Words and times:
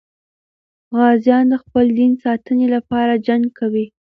غازیان 0.97 1.43
د 1.51 1.53
خپل 1.63 1.85
دین 1.99 2.11
ساتنې 2.23 2.67
لپاره 2.75 3.13
جنګ 3.27 3.43
کوي. 3.59 3.85